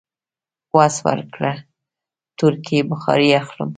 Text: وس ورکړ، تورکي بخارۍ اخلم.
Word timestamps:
وس 0.75 0.95
ورکړ، 1.07 1.45
تورکي 2.39 2.77
بخارۍ 2.89 3.29
اخلم. 3.41 3.69